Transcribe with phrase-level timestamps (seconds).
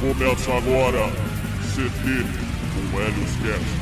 [0.00, 1.08] Começa agora
[1.74, 2.24] CT
[2.92, 3.77] com Helios Cast.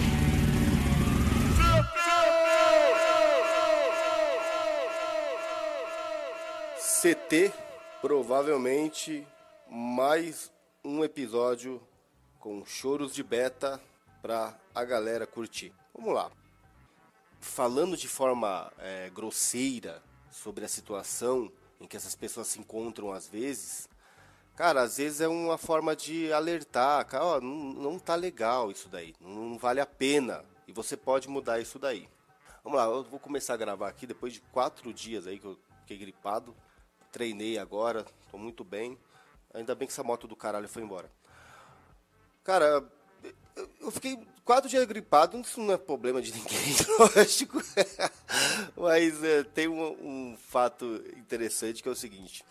[7.27, 7.53] CT,
[8.01, 9.27] provavelmente
[9.69, 10.53] mais
[10.85, 11.83] um episódio
[12.39, 13.81] com choros de beta
[14.23, 15.73] pra a galera curtir.
[15.93, 16.31] Vamos lá.
[17.41, 23.27] Falando de forma é, grosseira sobre a situação em que essas pessoas se encontram às
[23.27, 23.89] vezes,
[24.55, 28.89] cara, às vezes é uma forma de alertar, cara, ó, não, não tá legal isso
[28.89, 32.09] daí, não vale a pena e você pode mudar isso daí.
[32.63, 35.59] Vamos lá, eu vou começar a gravar aqui depois de quatro dias aí que eu
[35.81, 36.55] fiquei gripado.
[37.17, 38.99] Treinei agora, tô muito bem.
[39.55, 41.11] Ainda bem que essa moto do caralho foi embora.
[42.45, 42.85] Cara,
[43.81, 46.77] eu- fiquei quatro dias gripado, isso não é problema de ninguém,
[47.17, 47.59] lógico.
[48.77, 52.45] Mas é, tem um, um fato interessante que é o seguinte: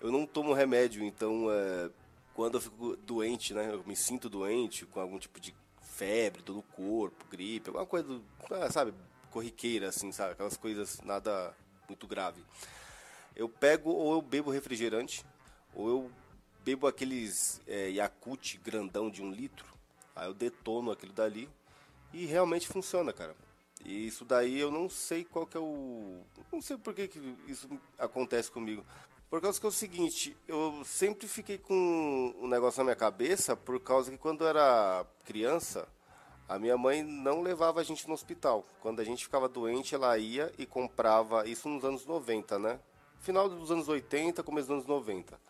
[0.00, 1.90] eu não tomo remédio, então é,
[2.34, 6.54] quando eu fico doente, né, eu me sinto doente com algum tipo de febre, dor
[6.54, 8.20] no corpo, gripe, alguma coisa,
[8.52, 8.94] ah, sabe,
[9.32, 11.52] corriqueira, assim, sabe, aquelas coisas nada
[11.88, 12.40] muito grave.
[13.34, 15.24] Eu pego ou eu bebo refrigerante,
[15.74, 16.10] ou eu
[16.64, 19.66] bebo aqueles é, Yakult grandão de um litro,
[20.14, 21.48] aí eu detono aquilo dali
[22.12, 23.34] e realmente funciona, cara.
[23.84, 26.22] E isso daí eu não sei qual que é o.
[26.50, 27.68] Não sei por que, que isso
[27.98, 28.84] acontece comigo.
[29.28, 33.56] Por causa que é o seguinte, eu sempre fiquei com um negócio na minha cabeça,
[33.56, 35.88] por causa que quando eu era criança,
[36.48, 38.64] a minha mãe não levava a gente no hospital.
[38.80, 42.78] Quando a gente ficava doente, ela ia e comprava, isso nos anos 90, né?
[43.24, 45.40] Final dos anos 80, começo dos anos 90.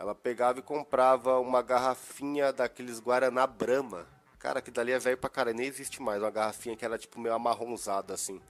[0.00, 4.04] Ela pegava e comprava uma garrafinha daqueles Guaraná Brahma.
[4.36, 6.20] Cara, que dali é velho pra caralho, nem existe mais.
[6.20, 8.40] Uma garrafinha que era tipo meio amarronzada assim.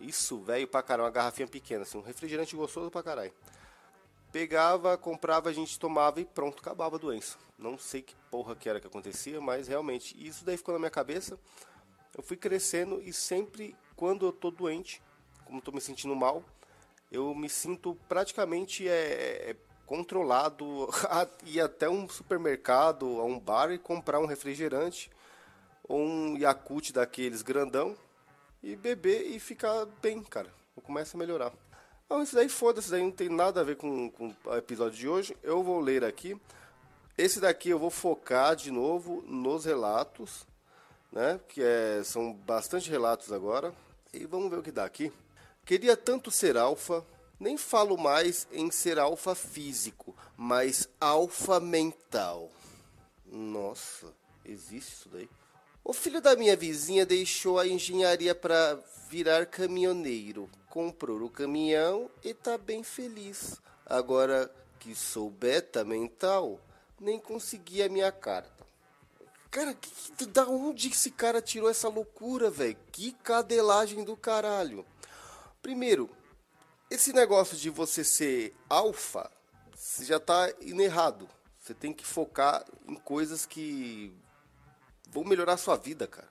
[0.00, 3.32] Isso, velho pra caralho, uma garrafinha pequena, assim, um refrigerante gostoso pra caralho.
[4.32, 7.38] Pegava, comprava, a gente tomava e pronto, acabava a doença.
[7.56, 10.90] Não sei que porra que era que acontecia, mas realmente, isso daí ficou na minha
[10.90, 11.38] cabeça.
[12.16, 15.00] Eu fui crescendo e sempre, quando eu tô doente,
[15.44, 16.42] como tô me sentindo mal,
[17.16, 19.56] eu me sinto praticamente é, é,
[19.86, 25.10] controlado a ir até um supermercado, a um bar e comprar um refrigerante
[25.84, 27.96] ou um Yakult daqueles grandão
[28.62, 30.52] e beber e ficar bem, cara.
[30.76, 31.52] Eu começo a melhorar.
[32.08, 35.08] Não, isso daí foda-se, daí não tem nada a ver com, com o episódio de
[35.08, 35.36] hoje.
[35.42, 36.38] Eu vou ler aqui.
[37.16, 40.46] Esse daqui eu vou focar de novo nos relatos,
[41.10, 41.40] né?
[41.48, 43.72] Que é, são bastante relatos agora.
[44.12, 45.12] E vamos ver o que dá aqui.
[45.66, 47.04] Queria tanto ser alfa,
[47.40, 52.48] nem falo mais em ser alfa físico, mas alfa mental.
[53.26, 54.06] Nossa,
[54.44, 55.28] existe isso daí?
[55.82, 58.78] O filho da minha vizinha deixou a engenharia para
[59.10, 60.48] virar caminhoneiro.
[60.70, 63.60] Comprou o caminhão e tá bem feliz.
[63.84, 64.48] Agora
[64.78, 66.60] que sou beta mental,
[67.00, 68.64] nem consegui a minha carta.
[69.50, 72.76] Cara, que, da onde esse cara tirou essa loucura, velho?
[72.92, 74.86] Que cadelagem do caralho.
[75.62, 76.10] Primeiro,
[76.90, 79.30] esse negócio de você ser alfa,
[79.74, 81.28] você já tá indo errado.
[81.58, 84.14] Você tem que focar em coisas que
[85.10, 86.28] vão melhorar a sua vida, cara.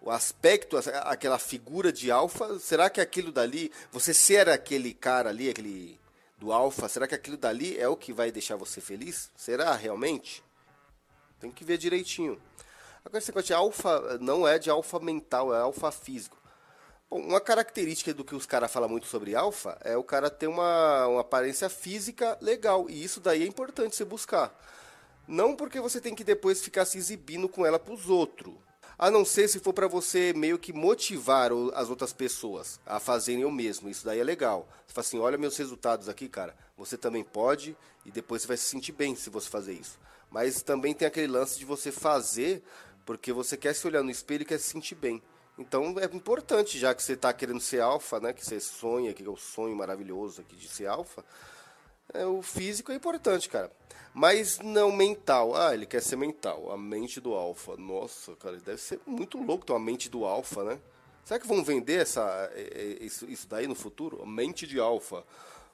[0.00, 5.50] O aspecto, aquela figura de alfa, será que aquilo dali, você ser aquele cara ali,
[5.50, 6.00] aquele
[6.38, 9.30] do alfa, será que aquilo dali é o que vai deixar você feliz?
[9.36, 10.42] Será realmente?
[11.38, 12.40] Tem que ver direitinho.
[13.04, 16.39] Agora, esse negócio de alfa não é de alfa mental, é alfa físico.
[17.10, 20.46] Bom, uma característica do que os caras falam muito sobre alfa é o cara ter
[20.46, 22.88] uma, uma aparência física legal.
[22.88, 24.56] E isso daí é importante você buscar.
[25.26, 28.54] Não porque você tem que depois ficar se exibindo com ela pros outros.
[28.96, 33.44] A não ser se for para você meio que motivar as outras pessoas a fazerem
[33.44, 33.88] o mesmo.
[33.88, 34.68] Isso daí é legal.
[34.86, 36.54] Você fala assim, olha meus resultados aqui, cara.
[36.76, 37.76] Você também pode
[38.06, 39.98] e depois você vai se sentir bem se você fazer isso.
[40.30, 42.62] Mas também tem aquele lance de você fazer
[43.04, 45.20] porque você quer se olhar no espelho e quer se sentir bem.
[45.60, 48.32] Então é importante, já que você está querendo ser alfa, né?
[48.32, 51.22] Que você sonha, que é o sonho maravilhoso aqui de ser alfa.
[52.14, 53.70] É, o físico é importante, cara.
[54.14, 55.54] Mas não mental.
[55.54, 56.72] Ah, ele quer ser mental.
[56.72, 57.76] A mente do alfa.
[57.76, 60.80] Nossa, cara, ele deve ser muito louco ter uma mente do alfa, né?
[61.24, 64.24] Será que vão vender essa, é, é, isso, daí no futuro?
[64.26, 65.22] Mente de alfa.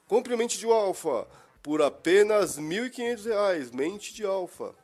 [0.05, 1.25] Compre mente de alfa
[1.63, 3.71] por apenas 1.500 reais.
[3.71, 4.75] Mente de alfa.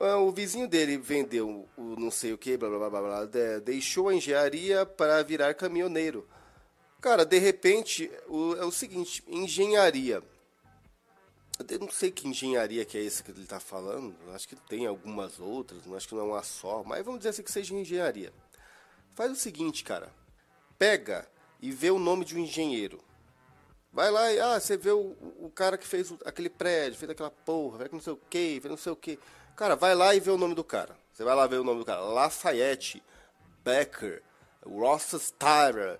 [0.00, 3.60] Ah, O vizinho dele vendeu o não sei o que, blá blá blá blá, de-
[3.60, 6.28] deixou a engenharia para virar caminhoneiro.
[7.00, 10.22] Cara, de repente, o, é o seguinte, engenharia.
[11.68, 14.14] Eu não sei que engenharia que é esse que ele está falando.
[14.34, 17.42] Acho que tem algumas outras, acho que não é uma só, mas vamos dizer assim
[17.42, 18.32] que seja engenharia.
[19.14, 20.12] Faz o seguinte, cara.
[20.78, 21.28] Pega
[21.62, 23.00] e vê o nome de um engenheiro.
[23.92, 27.30] Vai lá e ah, você vê o, o cara que fez aquele prédio, fez aquela
[27.30, 29.18] porra, fez não sei o que, fez não sei o que.
[29.56, 30.96] Cara, vai lá e vê o nome do cara.
[31.12, 32.00] Você vai lá ver o nome do cara.
[32.00, 33.02] Lafayette,
[33.64, 34.22] Becker,
[34.66, 35.98] Rothschild,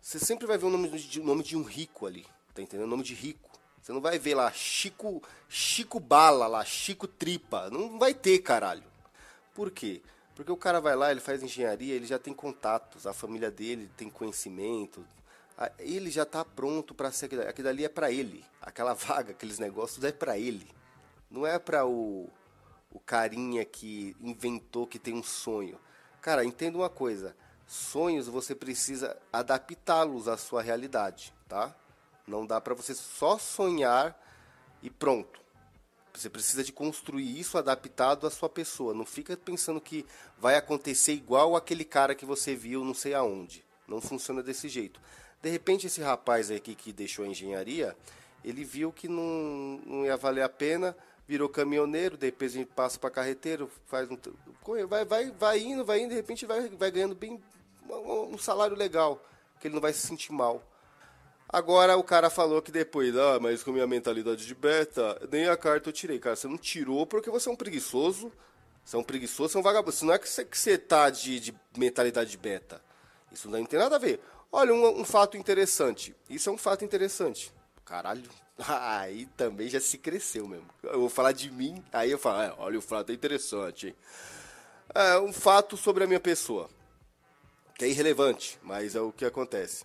[0.00, 2.26] Você sempre vai ver o nome de, nome de um rico ali.
[2.54, 2.86] Tá entendendo?
[2.86, 3.50] O nome de rico.
[3.80, 7.68] Você não vai ver lá Chico, Chico Bala lá, Chico Tripa.
[7.70, 8.84] Não vai ter, caralho.
[9.54, 10.00] Por quê?
[10.34, 13.90] Porque o cara vai lá, ele faz engenharia, ele já tem contatos, a família dele
[13.96, 15.04] tem conhecimento,
[15.78, 19.58] ele já está pronto para ser aquilo, aquilo ali é para ele, aquela vaga, aqueles
[19.58, 20.66] negócios é para ele,
[21.34, 22.30] não é para o,
[22.92, 25.76] o carinha que inventou que tem um sonho.
[26.22, 27.34] Cara, entenda uma coisa,
[27.66, 31.74] sonhos você precisa adaptá-los à sua realidade, tá?
[32.24, 34.16] Não dá para você só sonhar
[34.80, 35.40] e pronto.
[36.14, 38.94] Você precisa de construir isso adaptado à sua pessoa.
[38.94, 40.06] Não fica pensando que
[40.38, 43.64] vai acontecer igual aquele cara que você viu não sei aonde.
[43.88, 45.00] Não funciona desse jeito.
[45.42, 47.96] De repente, esse rapaz aqui que deixou a engenharia,
[48.44, 50.96] ele viu que não, não ia valer a pena,
[51.26, 54.18] virou caminhoneiro, depois a gente passa para carreteiro, faz um,
[54.86, 57.42] vai, vai, vai indo, vai indo, de repente vai, vai ganhando bem
[57.88, 59.22] um salário legal,
[59.60, 60.62] que ele não vai se sentir mal.
[61.48, 65.56] Agora o cara falou que depois, ah, mas com minha mentalidade de beta, nem a
[65.56, 66.18] carta eu tirei.
[66.18, 68.32] Cara, você não tirou porque você é um preguiçoso.
[68.84, 69.94] Você é um preguiçoso, você é um vagabundo.
[69.94, 72.82] Isso não é que você, que você tá de, de mentalidade de beta.
[73.30, 74.20] Isso não tem nada a ver.
[74.50, 76.14] Olha, um, um fato interessante.
[76.28, 77.52] Isso é um fato interessante.
[77.84, 78.28] Caralho,
[78.58, 80.66] aí também já se cresceu mesmo.
[80.82, 83.96] Eu vou falar de mim, aí eu falo, é, olha, o fato é interessante, hein?
[84.94, 86.68] É, um fato sobre a minha pessoa.
[87.76, 89.84] Que é irrelevante, mas é o que acontece.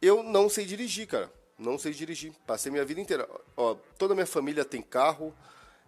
[0.00, 1.32] Eu não sei dirigir, cara.
[1.58, 2.32] Não sei dirigir.
[2.46, 3.28] Passei minha vida inteira.
[3.56, 5.34] Ó, toda a minha família tem carro.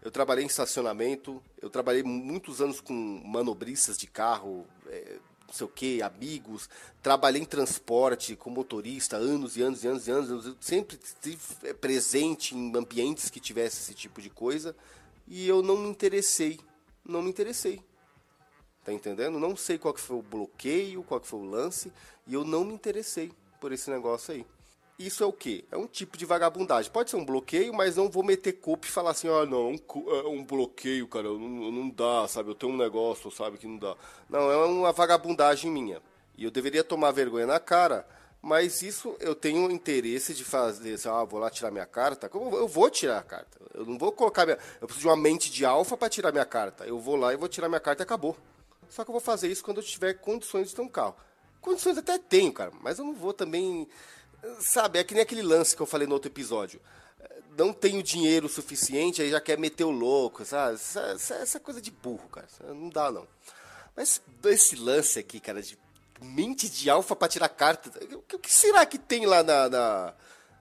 [0.01, 1.43] Eu trabalhei em estacionamento.
[1.61, 6.69] Eu trabalhei muitos anos com manobristas de carro, é, não sei o que, amigos.
[7.03, 10.47] Trabalhei em transporte com motorista, anos e anos e anos e anos.
[10.47, 14.75] Eu sempre estive é, presente em ambientes que tivesse esse tipo de coisa.
[15.27, 16.59] E eu não me interessei.
[17.05, 17.81] Não me interessei.
[18.85, 19.39] Tá entendendo?
[19.39, 21.93] Não sei qual que foi o bloqueio, qual que foi o lance.
[22.27, 24.47] E eu não me interessei por esse negócio aí.
[24.99, 25.65] Isso é o que?
[25.73, 26.91] É um tipo de vagabundagem.
[26.91, 29.79] Pode ser um bloqueio, mas não vou meter culpa e falar assim, ah, não, um,
[30.11, 31.39] é um bloqueio, cara, não,
[31.73, 32.51] não dá, sabe?
[32.51, 33.97] Eu tenho um negócio, sabe, que não dá.
[34.29, 36.01] Não, é uma vagabundagem minha.
[36.37, 38.07] E eu deveria tomar vergonha na cara,
[38.41, 42.31] mas isso eu tenho interesse de fazer, assim, ah, vou lá tirar minha carta.
[42.33, 43.59] Eu vou tirar a carta.
[43.75, 44.59] Eu não vou colocar minha.
[44.81, 46.85] Eu preciso de uma mente de alfa para tirar minha carta.
[46.85, 48.37] Eu vou lá e vou tirar minha carta e acabou.
[48.89, 51.17] Só que eu vou fazer isso quando eu tiver condições de ter um carro.
[51.61, 53.89] Condições até tenho, cara, mas eu não vou também.
[54.61, 56.81] Sabe, é que nem aquele lance que eu falei no outro episódio.
[57.57, 60.75] Não tenho dinheiro suficiente, aí já quer meter o louco, sabe?
[60.75, 62.49] Essa, essa, coisa de burro, cara.
[62.75, 63.27] Não dá, não.
[63.97, 65.79] Mas esse lance aqui, cara, de
[66.21, 67.91] mente de alfa pra tirar carta.
[68.15, 70.15] O que, o que será que tem lá na, na,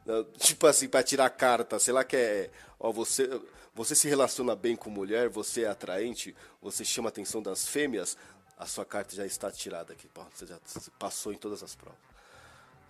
[0.06, 1.80] na, Tipo assim, pra tirar carta?
[1.80, 2.50] Sei lá que é.
[2.80, 3.28] Ó, você,
[3.74, 8.16] você se relaciona bem com mulher, você é atraente, você chama a atenção das fêmeas
[8.58, 10.10] a sua carta já está tirada aqui.
[10.34, 10.58] Você já
[10.98, 12.00] passou em todas as provas.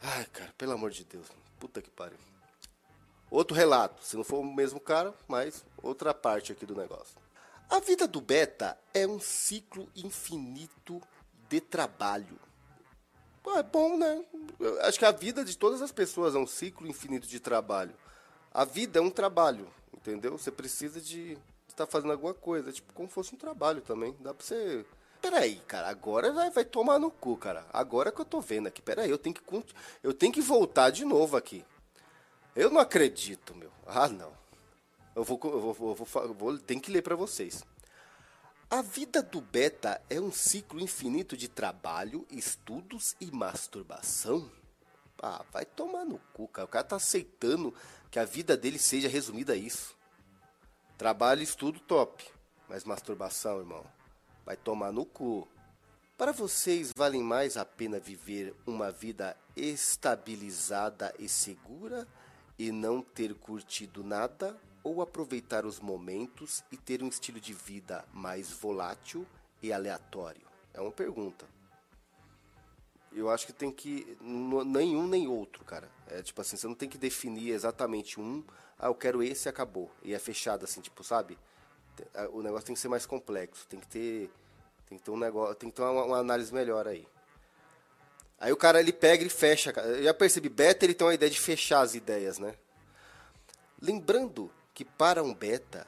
[0.05, 1.25] Ai, cara, pelo amor de Deus.
[1.57, 2.17] Puta que pariu.
[3.31, 7.15] Outro relato, se não for o mesmo cara, mas outra parte aqui do negócio.
[7.69, 11.01] A vida do beta é um ciclo infinito
[11.50, 12.38] de trabalho.
[13.41, 14.25] Pô, é bom, né?
[14.60, 17.95] Eu acho que a vida de todas as pessoas é um ciclo infinito de trabalho.
[18.53, 20.38] A vida é um trabalho, entendeu?
[20.38, 24.15] Você precisa de estar tá fazendo alguma coisa, tipo, como fosse um trabalho também.
[24.19, 24.86] Dá pra você
[25.23, 27.65] peraí, cara, agora vai, vai tomar no cu, cara.
[27.71, 29.41] Agora que eu tô vendo aqui, peraí, eu tenho que,
[30.03, 31.65] eu tenho que voltar de novo aqui.
[32.53, 33.71] Eu não acredito, meu.
[33.87, 34.33] Ah, não.
[35.15, 37.63] Eu vou, eu vou, eu vou, eu vou tenho que ler para vocês.
[38.69, 44.51] A vida do beta é um ciclo infinito de trabalho, estudos e masturbação?
[45.21, 46.65] Ah, vai tomar no cu, cara.
[46.65, 47.73] O cara tá aceitando
[48.11, 49.95] que a vida dele seja resumida a isso.
[50.97, 52.25] Trabalho, estudo, top.
[52.67, 53.85] Mas masturbação, irmão.
[54.45, 55.47] Vai tomar no cu.
[56.17, 62.07] Para vocês, vale mais a pena viver uma vida estabilizada e segura
[62.57, 68.05] e não ter curtido nada ou aproveitar os momentos e ter um estilo de vida
[68.13, 69.25] mais volátil
[69.62, 70.45] e aleatório?
[70.73, 71.47] É uma pergunta.
[73.12, 74.17] Eu acho que tem que.
[74.21, 75.89] Nenhum nem outro, cara.
[76.07, 78.43] É tipo assim, você não tem que definir exatamente um.
[78.77, 79.89] Ah, eu quero esse e acabou.
[80.03, 81.38] E é fechado assim, tipo, sabe?
[82.31, 84.31] O negócio tem que ser mais complexo, tem que ter,
[84.88, 87.07] tem que ter um negócio, tem que ter uma, uma análise melhor aí.
[88.39, 89.71] Aí o cara ele pega e fecha.
[89.71, 92.55] Eu já percebi, beta ele tem uma ideia de fechar as ideias, né?
[93.81, 95.88] Lembrando que para um beta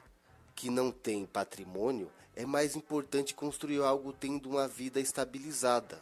[0.54, 6.00] que não tem patrimônio, é mais importante construir algo tendo uma vida estabilizada.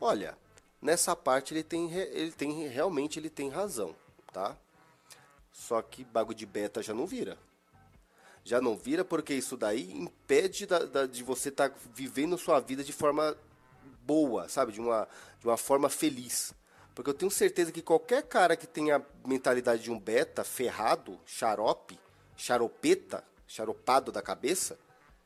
[0.00, 0.36] Olha,
[0.80, 3.94] nessa parte ele tem, ele tem realmente ele tem razão,
[4.32, 4.56] tá?
[5.52, 7.38] Só que bago de beta já não vira.
[8.44, 12.58] Já não vira porque isso daí impede da, da, de você estar tá vivendo sua
[12.60, 13.36] vida de forma
[14.04, 14.72] boa, sabe?
[14.72, 15.08] De uma,
[15.40, 16.52] de uma forma feliz.
[16.94, 21.18] Porque eu tenho certeza que qualquer cara que tenha a mentalidade de um beta ferrado,
[21.24, 21.98] xarope,
[22.36, 24.78] xaropeta, xaropado da cabeça,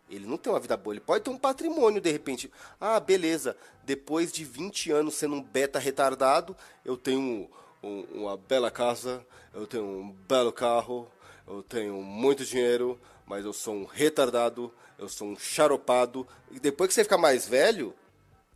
[0.08, 0.94] ele não tem uma vida boa.
[0.94, 2.52] Ele pode ter um patrimônio de repente.
[2.80, 3.56] Ah, beleza.
[3.84, 7.50] Depois de 20 anos sendo um beta retardado, eu tenho
[7.82, 11.10] um, uma bela casa, eu tenho um belo carro,
[11.46, 16.26] eu tenho muito dinheiro, mas eu sou um retardado, eu sou um xaropado.
[16.50, 17.94] E depois que você fica mais velho,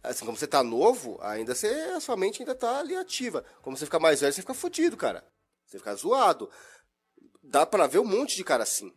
[0.02, 3.44] Assim, como você tá novo, ainda você, a sua mente ainda tá ali ativa.
[3.60, 5.22] Como você fica mais velho, você fica fodido, cara.
[5.66, 6.50] Você fica zoado.
[7.42, 8.92] Dá pra ver um monte de cara assim.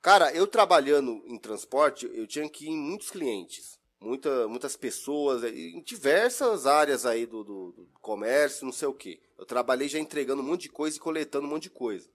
[0.00, 3.78] Cara, eu trabalhando em transporte, eu tinha que ir em muitos clientes.
[4.00, 9.20] Muita, muitas pessoas, em diversas áreas aí do, do, do comércio, não sei o que.
[9.38, 12.08] Eu trabalhei já entregando um monte de coisa e coletando um monte de coisa.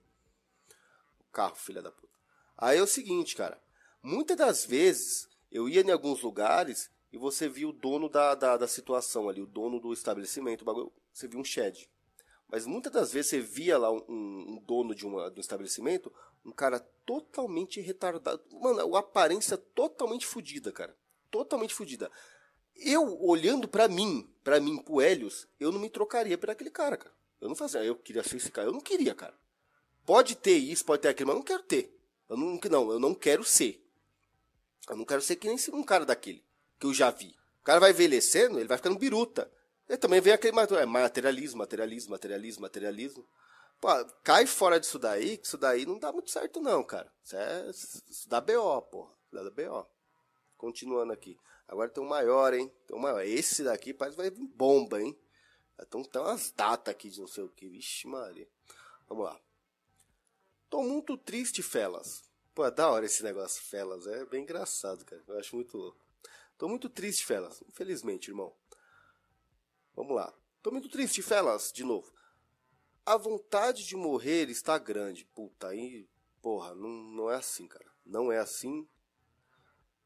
[1.32, 2.12] Carro, filha da puta.
[2.56, 3.60] Aí é o seguinte, cara.
[4.02, 8.56] Muitas das vezes eu ia em alguns lugares e você viu o dono da, da,
[8.56, 10.64] da situação ali, o dono do estabelecimento,
[11.12, 11.88] você viu um shed.
[12.48, 16.12] Mas muitas das vezes você via lá um, um dono de, uma, de um estabelecimento,
[16.44, 18.42] um cara totalmente retardado.
[18.50, 20.94] Mano, a aparência totalmente fodida, cara.
[21.30, 22.10] Totalmente fodida.
[22.76, 26.96] Eu, olhando para mim, para mim, pro Helios, eu não me trocaria por aquele cara,
[26.96, 27.14] cara.
[27.40, 28.68] Eu não fazia, eu queria ser esse cara.
[28.68, 29.34] Eu não queria, cara.
[30.04, 31.98] Pode ter isso, pode ter aquilo, mas eu não quero ter.
[32.28, 33.84] Eu não, não, eu não quero ser.
[34.88, 36.44] Eu não quero ser que nem um cara daquele
[36.78, 37.36] que eu já vi.
[37.60, 39.50] O cara vai envelhecendo, ele vai ficando biruta.
[39.88, 43.28] E também vem aquele é, materialismo, materialismo, materialismo, materialismo.
[43.80, 43.88] Pô,
[44.24, 47.12] cai fora disso daí, que isso daí não dá muito certo não, cara.
[47.22, 49.12] Isso, é, isso dá BO, porra.
[49.26, 49.86] Isso dá BO.
[50.56, 51.38] Continuando aqui.
[51.68, 52.72] Agora tem um maior, hein?
[52.86, 53.24] Tem um maior.
[53.24, 55.16] Esse daqui parece que vai vir bomba, hein?
[55.80, 57.68] Então tem umas datas aqui de não sei o que.
[57.68, 58.48] Vixe, Maria.
[59.08, 59.40] Vamos lá.
[60.72, 62.24] Tô muito triste, Felas.
[62.54, 64.06] Pô, é da hora esse negócio, Felas.
[64.06, 65.22] É bem engraçado, cara.
[65.28, 66.02] Eu acho muito louco.
[66.56, 67.62] Tô muito triste, Felas.
[67.68, 68.56] Infelizmente, irmão.
[69.94, 70.32] Vamos lá.
[70.62, 72.10] Tô muito triste, Felas, de novo.
[73.04, 75.26] A vontade de morrer está grande.
[75.26, 76.08] Puta, aí,
[76.40, 77.92] porra, não, não é assim, cara.
[78.02, 78.88] Não é assim.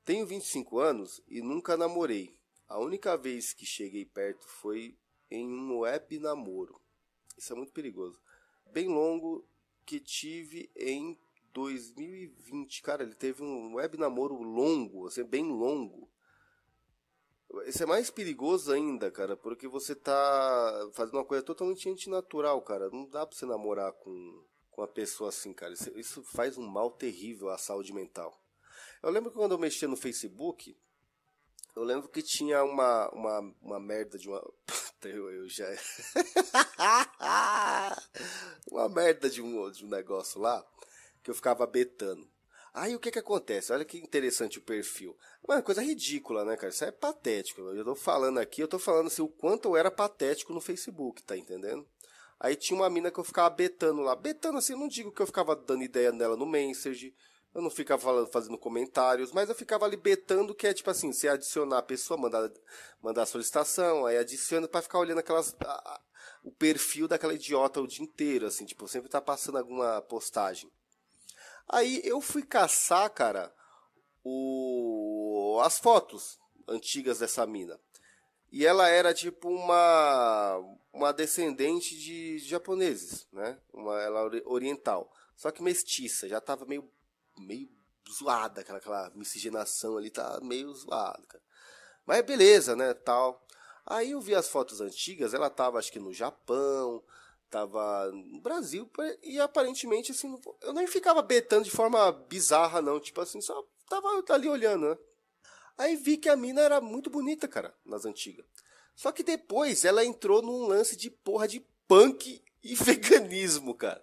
[0.04, 2.36] Tenho 25 anos e nunca namorei.
[2.66, 4.98] A única vez que cheguei perto foi
[5.30, 6.82] em um web namoro.
[7.38, 8.20] Isso é muito perigoso.
[8.72, 9.46] Bem longo
[9.86, 11.16] que tive em
[11.54, 12.82] 2020.
[12.82, 16.10] Cara, ele teve um web namoro longo, assim, bem longo.
[17.64, 22.90] Isso é mais perigoso ainda, cara, porque você tá fazendo uma coisa totalmente antinatural, cara.
[22.90, 25.72] Não dá pra você namorar com, com uma pessoa assim, cara.
[25.72, 28.38] Isso, isso faz um mal terrível à saúde mental.
[29.02, 30.76] Eu lembro que quando eu mexia no Facebook,
[31.74, 34.42] eu lembro que tinha uma, uma, uma merda de uma.
[34.96, 35.66] Puta, eu, eu já.
[38.70, 40.64] uma merda de um, de um negócio lá
[41.22, 42.28] que eu ficava betando.
[42.72, 43.72] Aí o que que acontece?
[43.72, 45.16] Olha que interessante o perfil.
[45.46, 46.68] Uma coisa ridícula, né, cara?
[46.68, 47.60] Isso é patético.
[47.60, 51.22] Eu tô falando aqui, eu tô falando assim, o quanto eu era patético no Facebook,
[51.22, 51.86] tá entendendo?
[52.38, 54.14] Aí tinha uma mina que eu ficava betando lá.
[54.14, 57.14] Betando assim, não digo que eu ficava dando ideia nela no Message,
[57.56, 61.10] eu não ficava falando, fazendo comentários, mas eu ficava ali betando que é tipo assim,
[61.10, 62.52] você adicionar a pessoa, mandar,
[63.00, 65.56] mandar a solicitação, aí adiciona para ficar olhando aquelas.
[65.64, 66.00] A, a,
[66.44, 70.70] o perfil daquela idiota o dia inteiro, assim, tipo, sempre tá passando alguma postagem.
[71.66, 73.50] Aí eu fui caçar, cara,
[74.22, 75.58] o...
[75.64, 77.80] as fotos antigas dessa mina.
[78.52, 83.58] E ela era tipo uma uma descendente de japoneses, né?
[83.72, 86.88] Uma ela oriental, só que mestiça, já tava meio
[87.38, 87.68] meio
[88.10, 91.42] zoada, aquela, aquela miscigenação ali tá meio zoada, cara.
[92.04, 93.44] Mas beleza, né, tal.
[93.84, 97.02] Aí eu vi as fotos antigas, ela tava acho que no Japão,
[97.50, 98.90] tava no Brasil
[99.22, 104.08] e aparentemente assim, eu nem ficava betando de forma bizarra não, tipo assim, só tava
[104.30, 104.98] ali olhando, né?
[105.78, 108.46] Aí vi que a mina era muito bonita, cara, nas antigas.
[108.94, 114.02] Só que depois ela entrou num lance de porra de punk e veganismo, cara.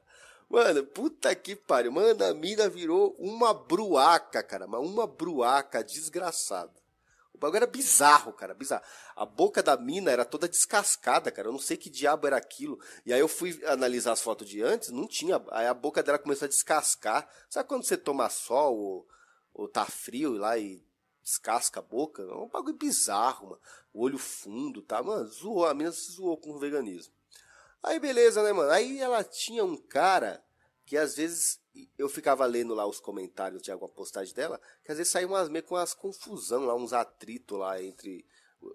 [0.54, 1.92] Mano, puta que pariu.
[1.92, 4.68] Mano, a mina virou uma bruaca, cara.
[4.68, 6.72] Uma bruaca desgraçada.
[7.34, 8.84] O bagulho era bizarro, cara, bizarro.
[9.16, 11.48] A boca da mina era toda descascada, cara.
[11.48, 12.80] Eu não sei que diabo era aquilo.
[13.04, 15.44] E aí eu fui analisar as fotos de antes, não tinha.
[15.50, 17.28] Aí a boca dela começou a descascar.
[17.50, 19.08] Sabe quando você toma sol ou,
[19.56, 20.86] ou tá frio lá e
[21.24, 22.22] descasca a boca.
[22.22, 23.62] É um bagulho bizarro, mano.
[23.92, 25.02] O olho fundo, tá?
[25.02, 25.66] Mano, zoou.
[25.66, 27.12] A menina se zoou com o veganismo.
[27.84, 28.72] Aí beleza, né, mano?
[28.72, 30.42] Aí ela tinha um cara
[30.86, 31.62] que às vezes
[31.98, 35.50] eu ficava lendo lá os comentários de alguma postagem dela, que às vezes saía umas
[35.50, 38.26] meio com umas confusão lá, uns atritos lá entre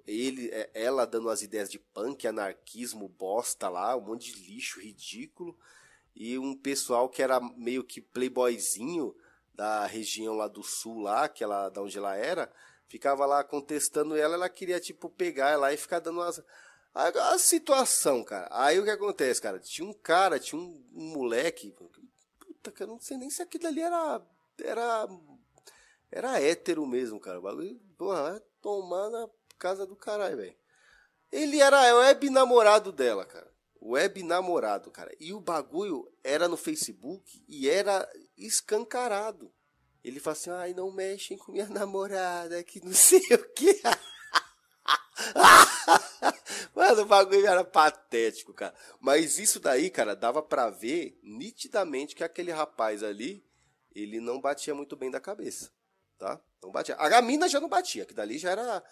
[0.07, 4.81] ele, é, ela dando as ideias de punk, anarquismo, bosta lá, um monte de lixo
[4.81, 5.57] ridículo,
[6.15, 9.17] e um pessoal que era meio que playboyzinho
[9.55, 12.53] da região lá do sul lá, que ela, da onde ela era,
[12.87, 16.43] ficava lá contestando ela, ela queria tipo pegar ela e ficar dando umas
[16.99, 18.49] a, a situação, cara.
[18.51, 19.61] Aí o que acontece, cara?
[19.61, 23.81] Tinha um cara, tinha um, um moleque, puta, eu não sei nem se aquilo ali
[23.81, 24.21] era
[24.61, 25.09] era
[26.11, 27.39] era hétero mesmo, cara.
[27.39, 29.29] O bagulho, porra, vai tomar na
[29.59, 30.57] casa do caralho, velho.
[31.31, 33.49] Ele era web namorado dela, cara.
[33.81, 35.15] Web namorado, cara.
[35.21, 39.53] E o bagulho era no Facebook e era escancarado.
[40.03, 43.81] Ele fala assim: ai, não mexem com minha namorada, que não sei o que.
[46.89, 48.75] Mano, o bagulho era patético, cara.
[48.99, 53.45] Mas isso daí, cara, dava pra ver nitidamente que aquele rapaz ali,
[53.95, 55.71] ele não batia muito bem da cabeça,
[56.17, 56.41] tá?
[56.63, 56.95] Não batia.
[56.97, 58.83] A mina já não batia, que dali já era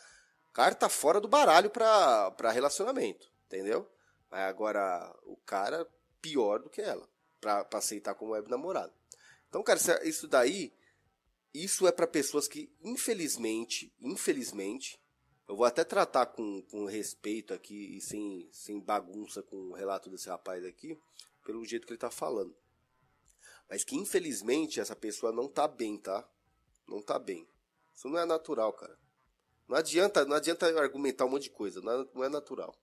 [0.53, 3.91] carta fora do baralho pra, pra relacionamento, entendeu?
[4.31, 5.87] Mas agora, o cara,
[6.21, 7.09] pior do que ela,
[7.41, 8.93] pra, pra aceitar como web namorado.
[9.49, 10.71] Então, cara, isso daí,
[11.55, 15.01] isso é para pessoas que, infelizmente, infelizmente,
[15.49, 20.11] eu vou até tratar com, com respeito aqui e sem, sem bagunça com o relato
[20.11, 20.99] desse rapaz aqui,
[21.45, 22.55] pelo jeito que ele tá falando.
[23.69, 26.29] Mas que infelizmente essa pessoa não tá bem, tá?
[26.87, 27.47] Não tá bem.
[27.95, 28.99] Isso não é natural, cara.
[29.69, 32.75] Não adianta, não adianta argumentar um monte de coisa, não é, não é natural.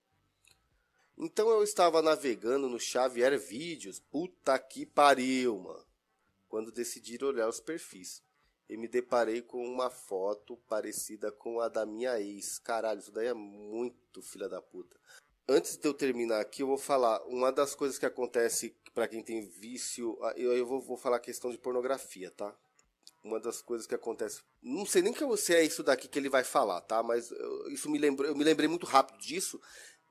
[1.16, 5.86] Então eu estava navegando no Xavier Vídeos, puta que pariu, mano.
[6.48, 8.22] Quando decidi olhar os perfis.
[8.68, 12.58] E me deparei com uma foto parecida com a da minha ex.
[12.58, 14.96] Caralho, isso daí é muito filha da puta.
[15.46, 19.22] Antes de eu terminar aqui, eu vou falar uma das coisas que acontece para quem
[19.22, 20.18] tem vício.
[20.36, 22.56] Eu, eu vou, vou falar a questão de pornografia, tá?
[23.24, 24.42] uma das coisas que acontece.
[24.62, 27.02] Não sei nem que você é isso daqui que ele vai falar, tá?
[27.02, 29.60] Mas eu, isso me lembrou, eu me lembrei muito rápido disso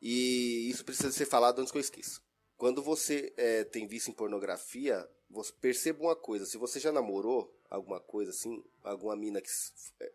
[0.01, 2.19] e isso precisa ser falado antes que eu esqueça.
[2.57, 7.53] Quando você é, tem vício em pornografia, você perceba uma coisa: se você já namorou
[7.73, 9.49] alguma coisa assim, alguma mina que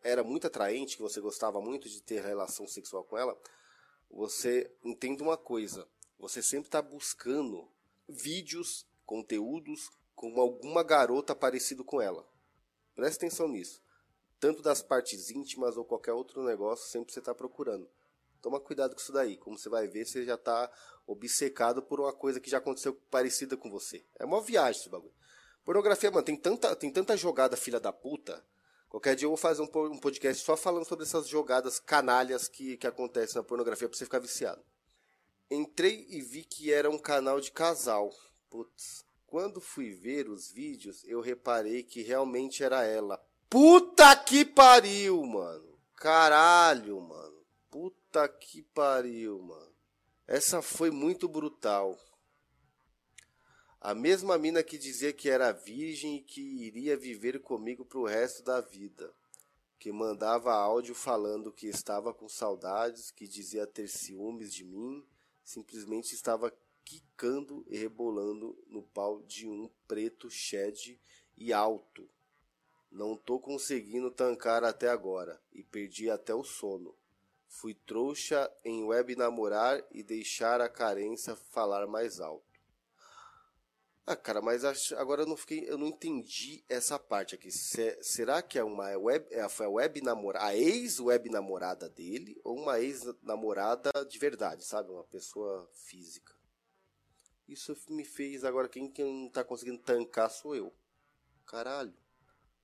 [0.04, 3.36] era muito atraente, que você gostava muito de ter relação sexual com ela,
[4.08, 7.68] você entende uma coisa: você sempre está buscando
[8.08, 12.24] vídeos, conteúdos com alguma garota parecido com ela.
[12.94, 13.82] Presta atenção nisso.
[14.38, 17.90] Tanto das partes íntimas ou qualquer outro negócio, sempre você está procurando.
[18.40, 19.36] Toma cuidado com isso daí.
[19.36, 20.70] Como você vai ver, você já está
[21.08, 24.04] obcecado por uma coisa que já aconteceu parecida com você.
[24.16, 25.14] É uma viagem esse bagulho.
[25.68, 28.42] Pornografia, mano, tem tanta, tem tanta jogada filha da puta.
[28.88, 32.78] Qualquer dia eu vou fazer um, um podcast só falando sobre essas jogadas canalhas que,
[32.78, 34.64] que acontecem na pornografia pra você ficar viciado.
[35.50, 38.10] Entrei e vi que era um canal de casal.
[38.48, 39.04] Putz.
[39.26, 43.22] Quando fui ver os vídeos, eu reparei que realmente era ela.
[43.50, 45.78] Puta que pariu, mano.
[45.96, 47.44] Caralho, mano.
[47.70, 49.74] Puta que pariu, mano.
[50.26, 51.94] Essa foi muito brutal.
[53.80, 58.42] A mesma mina que dizia que era virgem e que iria viver comigo pro resto
[58.42, 59.14] da vida.
[59.78, 65.06] Que mandava áudio falando que estava com saudades, que dizia ter ciúmes de mim,
[65.44, 66.52] simplesmente estava
[66.84, 70.98] quicando e rebolando no pau de um preto shed
[71.36, 72.08] e alto.
[72.90, 76.96] Não tô conseguindo tancar até agora e perdi até o sono.
[77.46, 82.47] Fui trouxa em web namorar e deixar a carência falar mais alto.
[84.10, 87.50] Ah, cara, mas agora eu não fiquei, eu não entendi essa parte aqui.
[87.52, 92.40] será que é uma web, é, foi a web namorada, a ex web namorada dele
[92.42, 96.34] ou uma ex namorada de verdade, sabe, uma pessoa física?
[97.46, 100.72] Isso me fez agora quem, quem não tá conseguindo tancar sou eu.
[101.44, 101.94] Caralho.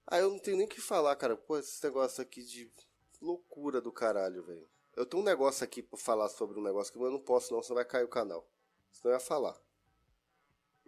[0.06, 1.36] Ah, eu não tenho nem o que falar, cara.
[1.36, 2.72] Pô, esse negócio aqui de
[3.20, 4.66] loucura do caralho, velho.
[4.96, 7.62] Eu tenho um negócio aqui pra falar sobre um negócio que eu não posso não,
[7.62, 8.48] senão vai cair o canal.
[8.90, 9.62] Senão eu ia falar.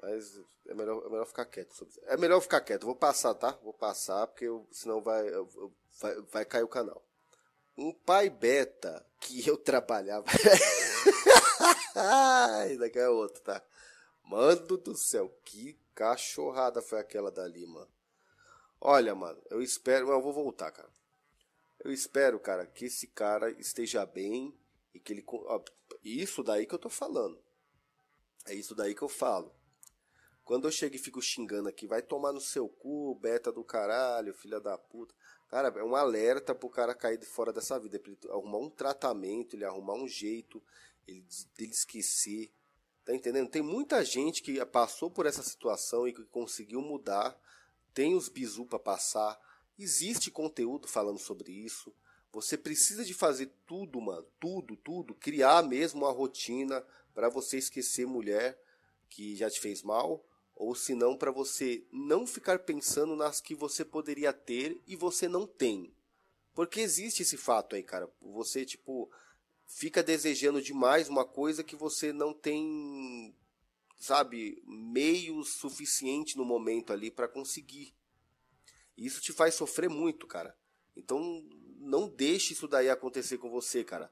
[0.01, 1.89] Mas é melhor, é melhor ficar quieto.
[2.03, 2.85] É melhor ficar quieto.
[2.87, 3.53] Vou passar, tá?
[3.63, 5.25] Vou passar, porque eu, senão vai,
[6.01, 7.03] vai, vai cair o canal.
[7.77, 10.27] Um pai beta que eu trabalhava.
[11.95, 13.63] Ai, daqui é outro, tá?
[14.23, 17.91] Mano do céu, que cachorrada foi aquela dali, mano.
[18.81, 20.11] Olha, mano, eu espero.
[20.11, 20.91] Eu vou voltar, cara.
[21.83, 24.59] Eu espero, cara, que esse cara esteja bem
[24.93, 25.25] e que ele.
[25.27, 25.63] Ó,
[26.03, 27.41] isso daí que eu tô falando.
[28.47, 29.55] É isso daí que eu falo.
[30.47, 34.33] Quando eu chego e fico xingando aqui, vai tomar no seu cu, beta do caralho,
[34.33, 35.13] filha da puta.
[35.49, 37.99] Cara, é um alerta pro cara cair de fora dessa vida.
[37.99, 40.63] Pra ele arrumar um tratamento, ele arrumar um jeito,
[41.05, 41.27] ele,
[41.59, 42.53] esquecer.
[43.05, 43.51] Tá entendendo?
[43.51, 47.37] Tem muita gente que passou por essa situação e que conseguiu mudar.
[47.93, 49.37] Tem os bizu para passar.
[49.77, 51.93] Existe conteúdo falando sobre isso.
[52.31, 54.25] Você precisa de fazer tudo, mano.
[54.39, 55.13] Tudo, tudo.
[55.13, 58.57] Criar mesmo uma rotina para você esquecer mulher
[59.09, 60.25] que já te fez mal
[60.57, 65.29] ou se não para você não ficar pensando nas que você poderia ter e você
[65.29, 65.95] não tem.
[66.55, 68.11] Porque existe esse fato aí, cara.
[68.23, 69.11] Você tipo
[69.67, 73.37] fica desejando demais uma coisa que você não tem,
[73.99, 77.95] sabe, meios suficiente no momento ali para conseguir.
[78.97, 80.57] Isso te faz sofrer muito, cara.
[80.97, 81.45] Então
[81.79, 84.11] não deixe isso daí acontecer com você, cara.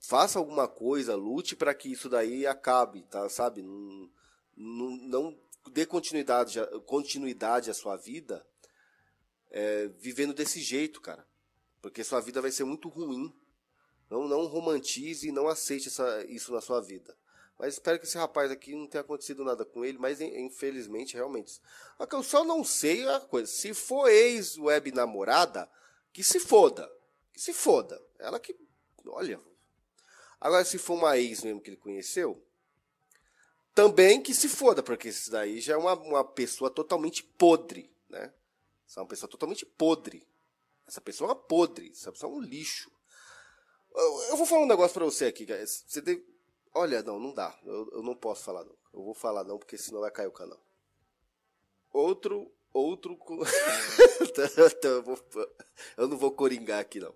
[0.00, 3.28] Faça alguma coisa, lute para que isso daí acabe, tá?
[3.28, 3.62] Sabe?
[3.62, 4.10] Não,
[4.56, 8.46] não dê continuidade, continuidade à sua vida
[9.50, 11.26] é, vivendo desse jeito, cara.
[11.80, 13.34] Porque sua vida vai ser muito ruim.
[14.10, 17.16] Não, não romantize e não aceite essa, isso na sua vida.
[17.58, 21.60] Mas espero que esse rapaz aqui não tenha acontecido nada com ele, mas infelizmente, realmente.
[21.98, 23.50] O que eu só não sei é a coisa.
[23.50, 25.68] Se for ex-web namorada,
[26.12, 26.90] que se foda.
[27.32, 28.00] Que se foda.
[28.18, 28.54] Ela que.
[29.06, 29.40] Olha.
[30.38, 32.45] Agora, se for uma ex mesmo que ele conheceu,
[33.76, 38.32] também que se foda, porque isso daí já é uma, uma pessoa totalmente podre, né?
[38.88, 40.26] Essa é uma pessoa totalmente podre.
[40.86, 42.90] Essa pessoa é uma podre, essa pessoa é um lixo.
[43.94, 45.84] Eu, eu vou falar um negócio pra você aqui, guys.
[45.86, 46.26] Você deve...
[46.72, 47.54] Olha, não, não dá.
[47.64, 48.74] Eu, eu não posso falar, não.
[48.94, 50.58] Eu vou falar, não, porque senão vai cair o canal.
[51.92, 52.50] Outro.
[52.72, 53.18] Outro.
[55.98, 57.14] eu não vou coringar aqui, não.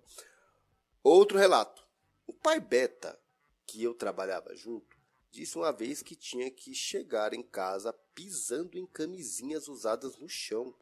[1.03, 1.83] Outro relato.
[2.27, 3.19] O pai Beta,
[3.65, 4.90] que eu trabalhava junto,
[5.31, 10.75] disse uma vez que tinha que chegar em casa pisando em camisinhas usadas no chão.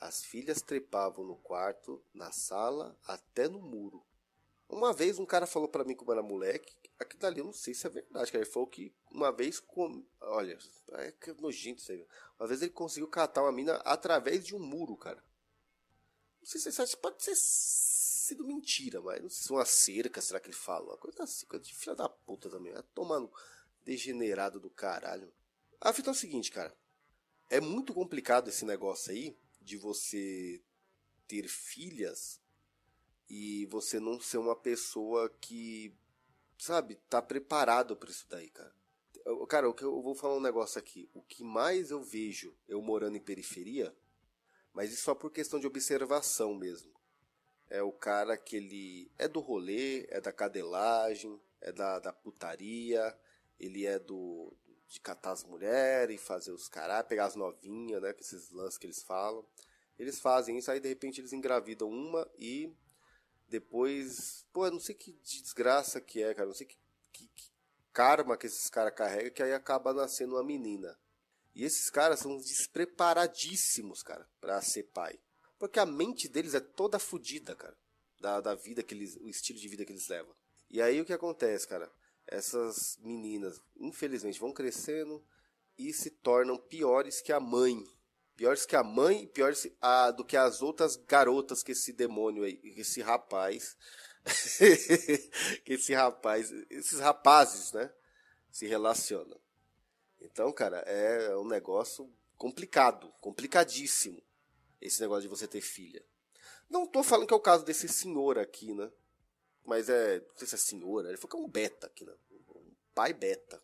[0.00, 4.04] As filhas trepavam no quarto, na sala, até no muro.
[4.68, 7.74] Uma vez um cara falou para mim como era moleque, aqui dali eu não sei
[7.74, 8.44] se é verdade, cara.
[8.44, 10.04] Ele falou que uma vez com.
[10.20, 10.58] Olha,
[10.92, 12.06] é que nojento isso aí.
[12.38, 15.22] Uma vez ele conseguiu catar uma mina através de um muro, cara.
[16.40, 20.20] Não sei se isso pode ter sido mentira, mas não sei se é uma cerca,
[20.20, 20.88] será que ele falou?
[20.88, 22.72] Uma coisa assim, coisa de filha da puta também.
[22.72, 23.30] Vai tomando
[23.84, 25.32] degenerado do caralho.
[25.80, 26.74] A fita é o seguinte, cara.
[27.50, 30.62] É muito complicado esse negócio aí de você
[31.26, 32.40] ter filhas
[33.28, 35.96] e você não ser uma pessoa que,
[36.58, 38.74] sabe, tá preparado para isso daí, cara.
[39.48, 41.08] Cara, o que eu vou falar um negócio aqui.
[41.14, 43.96] O que mais eu vejo eu morando em periferia,
[44.72, 46.92] mas isso só por questão de observação mesmo.
[47.70, 53.18] É o cara que ele é do rolê, é da cadelagem, é da, da putaria,
[53.58, 58.20] ele é do de catar as mulheres fazer os caras, pegar as novinhas, né, com
[58.20, 59.44] esses lances que eles falam.
[59.98, 62.72] Eles fazem isso, aí de repente eles engravidam uma e
[63.48, 66.76] depois, pô, eu não sei que desgraça que é, cara, não sei que,
[67.12, 67.52] que, que
[67.92, 70.98] karma que esses caras carregam, que aí acaba nascendo uma menina.
[71.54, 75.20] E esses caras são despreparadíssimos, cara, para ser pai.
[75.58, 77.76] Porque a mente deles é toda fodida, cara,
[78.20, 80.34] da, da vida que eles, o estilo de vida que eles levam.
[80.68, 81.90] E aí o que acontece, cara?
[82.26, 85.24] Essas meninas, infelizmente, vão crescendo
[85.78, 87.84] e se tornam piores que a mãe.
[88.36, 92.42] Piores que a mãe e piores a, do que as outras garotas que esse demônio
[92.42, 93.76] aí, que esse rapaz,
[95.64, 97.92] que esse rapaz, esses rapazes, né,
[98.50, 99.40] se relacionam.
[100.20, 104.20] Então, cara, é um negócio complicado, complicadíssimo,
[104.80, 106.04] esse negócio de você ter filha.
[106.68, 108.90] Não tô falando que é o caso desse senhor aqui, né?
[109.64, 110.20] Mas é.
[110.20, 111.08] Não sei se é senhora.
[111.08, 112.12] Ele falou que é um beta aqui, né?
[112.54, 113.62] Um pai beta.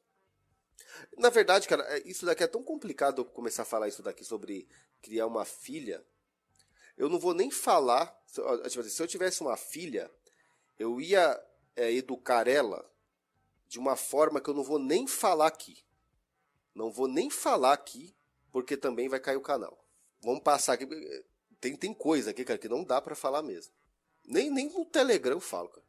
[1.16, 4.24] Na verdade, cara, é, isso daqui é tão complicado eu começar a falar isso daqui
[4.24, 4.66] sobre
[5.00, 6.04] criar uma filha.
[6.96, 8.06] Eu não vou nem falar.
[8.32, 10.10] Tipo assim, se eu tivesse uma filha,
[10.78, 11.40] eu ia
[11.76, 12.88] é, educar ela
[13.68, 15.84] de uma forma que eu não vou nem falar aqui.
[16.74, 18.14] Não vou nem falar aqui,
[18.50, 19.84] porque também vai cair o canal.
[20.20, 20.86] Vamos passar aqui.
[21.60, 23.72] Tem, tem coisa aqui, cara, que não dá para falar mesmo.
[24.24, 25.86] Nem, nem no Telegram eu falo, cara.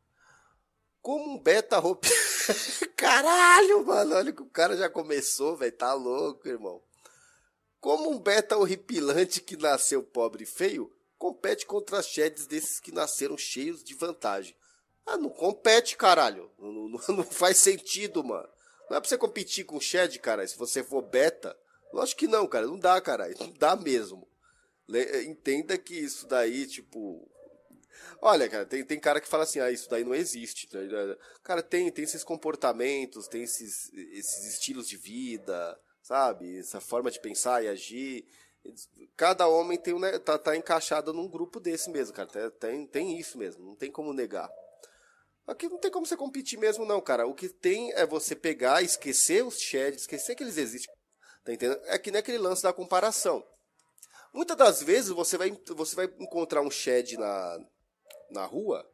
[1.02, 2.08] Como um beta roupa.
[2.96, 4.16] Caralho, mano.
[4.16, 5.72] Olha que o cara já começou, velho.
[5.72, 6.82] Tá louco, irmão.
[7.80, 13.38] Como um beta horripilante que nasceu pobre e feio, compete contra sheds desses que nasceram
[13.38, 14.56] cheios de vantagem.
[15.06, 16.52] Ah, não compete, caralho.
[16.60, 18.48] Não, não, não faz sentido, mano.
[18.90, 21.58] Não é pra você competir com shed, cara, se você for beta.
[21.92, 22.68] Lógico que não, cara.
[22.68, 23.36] Não dá, caralho.
[23.40, 24.28] Não dá mesmo.
[25.26, 27.28] Entenda que isso daí, tipo,
[28.22, 30.68] Olha, cara, tem, tem cara que fala assim, ah, isso daí não existe.
[30.68, 30.80] Tá
[31.44, 36.60] cara, tem, tem esses comportamentos, tem esses, esses estilos de vida, sabe?
[36.60, 38.26] Essa forma de pensar e agir.
[39.18, 42.52] Cada homem tem um, tá, tá encaixado num grupo desse mesmo, cara.
[42.52, 44.50] Tem, tem isso mesmo, não tem como negar.
[45.48, 47.26] Aqui não tem como você competir mesmo, não, cara.
[47.26, 50.94] O que tem é você pegar, esquecer os sheds, esquecer que eles existem.
[51.44, 51.82] Tá entendendo?
[51.86, 53.44] É que nem aquele lance da comparação.
[54.34, 57.60] Muitas das vezes você vai, você vai encontrar um shed na,
[58.32, 58.90] na rua.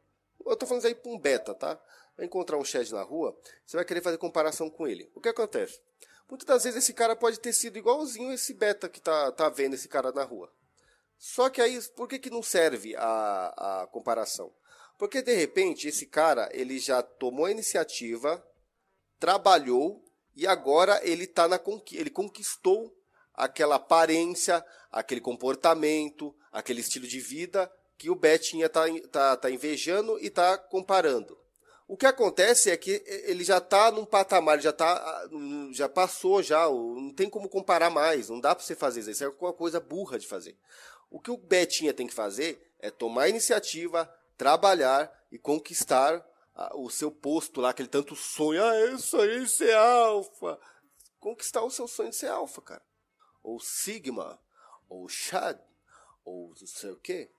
[0.46, 1.80] Eu tô falando isso aí pra um beta, tá?
[2.16, 5.10] Vai encontrar um shed na rua, você vai querer fazer comparação com ele.
[5.14, 5.80] O que acontece?
[6.30, 9.76] Muitas das vezes esse cara pode ter sido igualzinho esse beta que tá, tá vendo
[9.76, 10.52] esse cara na rua.
[11.18, 14.54] Só que aí, por que, que não serve a, a comparação?
[14.98, 18.44] Porque de repente esse cara ele já tomou a iniciativa,
[19.20, 20.04] trabalhou
[20.36, 21.60] e agora ele tá na
[21.92, 22.96] ele conquistou
[23.34, 30.20] aquela aparência, aquele comportamento, aquele estilo de vida que o Betinha tá, tá, tá invejando
[30.20, 31.38] e tá comparando.
[31.88, 35.30] O que acontece é que ele já está num patamar, já tá,
[35.72, 39.24] já passou já, não tem como comparar mais, não dá para você fazer isso, isso
[39.24, 40.58] é uma coisa burra de fazer.
[41.10, 46.26] O que o Betinha tem que fazer é tomar iniciativa, trabalhar e conquistar
[46.74, 50.60] o seu posto lá, que ele tanto sonha, ah, eu sonhei em ser alfa.
[51.20, 52.82] Conquistar o seu sonho de ser alfa, cara.
[53.44, 54.40] Ou Sigma,
[54.90, 55.58] ou Chad,
[56.26, 57.32] ou não sei o quê.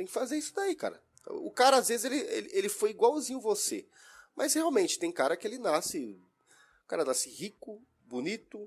[0.00, 0.98] Tem que fazer isso daí, cara.
[1.26, 3.86] O cara, às vezes, ele, ele, ele foi igualzinho você.
[4.34, 6.18] Mas realmente, tem cara que ele nasce.
[6.84, 8.66] O cara nasce rico, bonito.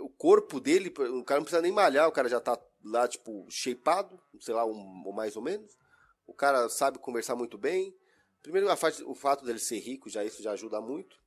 [0.00, 3.46] O corpo dele, o cara não precisa nem malhar, o cara já tá lá, tipo,
[3.48, 5.78] shapeado, sei lá, um, ou mais ou menos.
[6.26, 7.96] O cara sabe conversar muito bem.
[8.42, 8.68] Primeiro,
[9.06, 11.18] o fato dele ser rico, já isso já ajuda muito.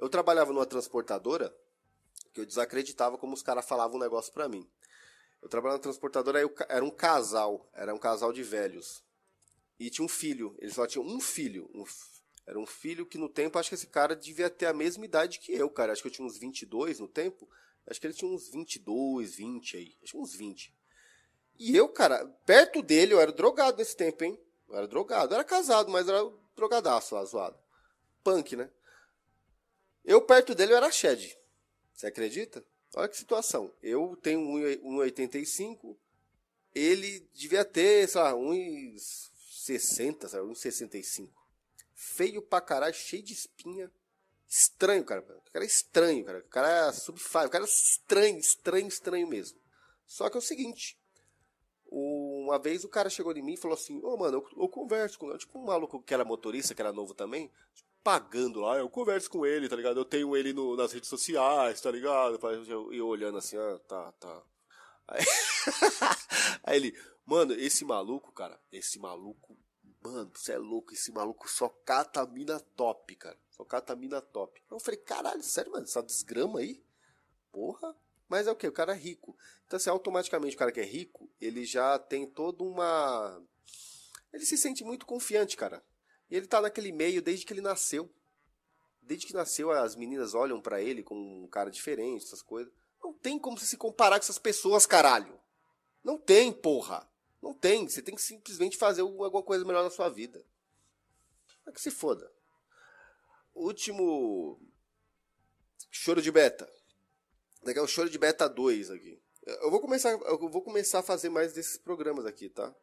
[0.00, 1.54] Eu trabalhava numa transportadora
[2.34, 4.68] que eu desacreditava como os caras falavam um negócio para mim.
[5.46, 9.04] Eu trabalhava na transportadora, aí era um casal, era um casal de velhos.
[9.78, 11.70] E tinha um filho, eles só tinham um filho.
[11.72, 11.84] Um,
[12.44, 15.38] era um filho que no tempo, acho que esse cara devia ter a mesma idade
[15.38, 15.92] que eu, cara.
[15.92, 17.48] Acho que eu tinha uns 22 no tempo.
[17.86, 19.96] Acho que ele tinha uns 22, 20 aí.
[20.02, 20.74] Acho que uns 20.
[21.60, 24.36] E eu, cara, perto dele, eu era drogado nesse tempo, hein?
[24.68, 25.32] Eu era drogado.
[25.32, 27.56] Eu era casado, mas era drogadaço lá, zoado.
[28.24, 28.68] Punk, né?
[30.04, 31.38] Eu perto dele eu era shed.
[31.94, 32.66] Você acredita?
[32.96, 33.72] Olha que situação.
[33.82, 35.96] Eu tenho 1,85.
[36.74, 40.48] Ele devia ter, sei lá, 1,60, sabe?
[40.48, 41.30] 1,65.
[41.94, 43.90] Feio pra caralho, cheio de espinha.
[44.48, 45.20] Estranho, cara.
[45.20, 46.38] O cara é estranho, cara.
[46.38, 49.58] O cara é sub O cara é estranho, estranho, estranho mesmo.
[50.06, 50.98] Só que é o seguinte
[51.88, 54.68] uma vez o cara chegou em mim e falou assim: Ô, oh, mano, eu, eu,
[54.68, 55.36] converso com.
[55.36, 59.28] Tipo, um maluco que era motorista, que era novo também, tipo, pagando lá, eu converso
[59.28, 59.98] com ele, tá ligado?
[59.98, 62.38] Eu tenho ele no, nas redes sociais, tá ligado?
[62.68, 64.42] Eu, eu olhando assim, ah, tá, tá.
[65.08, 65.24] Aí,
[66.62, 69.58] aí ele, mano, esse maluco, cara, esse maluco,
[70.00, 73.36] mano, você é louco, esse maluco só cata mina top, cara.
[73.50, 74.62] Só cata mina top.
[74.70, 76.80] Eu falei, caralho, sério, mano, essa desgrama aí?
[77.50, 77.92] Porra.
[78.28, 78.68] Mas é o que?
[78.68, 79.36] O cara é rico.
[79.66, 83.42] Então, assim, automaticamente o cara que é rico, ele já tem toda uma.
[84.32, 85.82] Ele se sente muito confiante, cara.
[86.30, 88.10] E ele tá naquele meio desde que ele nasceu.
[89.02, 92.72] Desde que nasceu, as meninas olham para ele com um cara diferente, essas coisas.
[93.02, 95.38] Não tem como você se comparar com essas pessoas, caralho.
[96.02, 97.08] Não tem, porra.
[97.40, 97.88] Não tem.
[97.88, 100.44] Você tem que simplesmente fazer alguma coisa melhor na sua vida.
[101.66, 102.30] É que se foda.
[103.54, 104.60] Último.
[105.90, 106.68] Choro de beta.
[107.62, 109.20] Daqui é o choro de beta 2 aqui.
[109.44, 112.74] Eu vou começar, eu vou começar a fazer mais desses programas aqui, tá?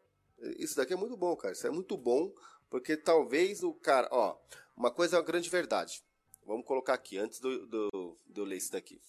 [0.58, 1.54] Isso daqui é muito bom, cara.
[1.54, 2.34] Isso é muito bom,
[2.70, 4.38] porque talvez o cara, ó,
[4.76, 6.04] uma coisa é uma grande verdade.
[6.46, 9.02] Vamos colocar aqui antes do, do, de eu ler isso daqui.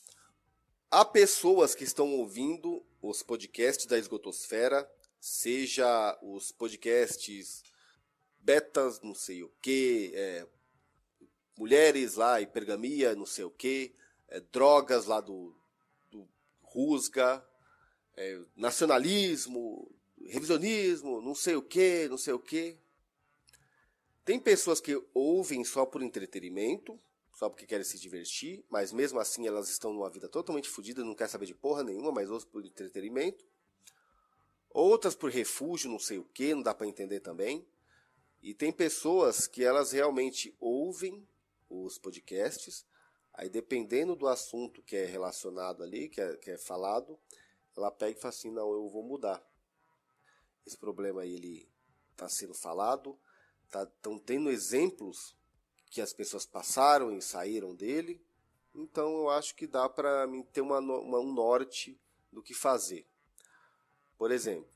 [0.91, 4.89] Há pessoas que estão ouvindo os podcasts da Esgotosfera,
[5.21, 7.63] seja os podcasts
[8.39, 10.47] betas, não sei o que, é,
[11.59, 13.95] mulheres lá, hipergamia, não sei o que,
[14.29, 15.57] é, drogas lá do,
[16.75, 17.47] rusga,
[18.17, 19.94] é, nacionalismo,
[20.29, 22.77] revisionismo, não sei o que, não sei o que.
[24.25, 26.99] Tem pessoas que ouvem só por entretenimento,
[27.35, 31.15] só porque querem se divertir, mas mesmo assim elas estão numa vida totalmente fodida, não
[31.15, 33.45] quer saber de porra nenhuma, mas ouvem por entretenimento.
[34.71, 37.67] Outras por refúgio, não sei o que, não dá para entender também.
[38.43, 41.27] E tem pessoas que elas realmente ouvem
[41.69, 42.85] os podcasts
[43.37, 47.19] Aí, dependendo do assunto que é relacionado ali, que é, que é falado,
[47.77, 49.45] ela pega e fala assim: não, eu vou mudar.
[50.67, 51.69] Esse problema ele
[52.13, 53.19] está sendo falado,
[53.65, 55.37] estão tá, tendo exemplos
[55.91, 58.25] que as pessoas passaram e saíram dele.
[58.75, 62.01] Então, eu acho que dá para mim ter uma, uma, um norte
[62.33, 63.07] do que fazer.
[64.17, 64.73] Por exemplo,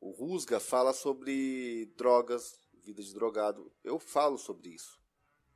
[0.00, 3.72] o Rusga fala sobre drogas, vida de drogado.
[3.82, 5.00] Eu falo sobre isso.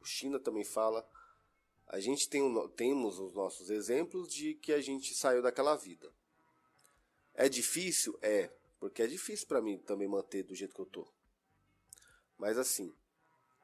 [0.01, 1.09] O China também fala
[1.89, 2.43] a gente tem,
[2.77, 6.13] temos os nossos exemplos de que a gente saiu daquela vida.
[7.33, 8.19] É difícil?
[8.21, 8.53] É.
[8.79, 11.07] Porque é difícil para mim também manter do jeito que eu tô.
[12.37, 12.95] Mas assim,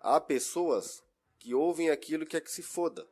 [0.01, 1.03] há pessoas
[1.39, 3.09] que ouvem aquilo que é que se foda.